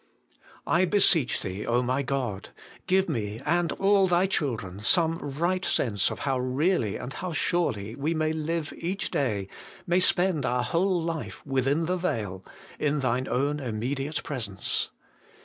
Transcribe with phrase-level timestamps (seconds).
[0.65, 2.49] I beseech Thee, my God!
[2.87, 8.15] give me, and all Thy children, some right sense of how really and surely we
[8.15, 9.47] may live each day,
[9.85, 12.43] may spend our whole life, within the veil,
[12.79, 14.89] in Thine own Immediate Presence.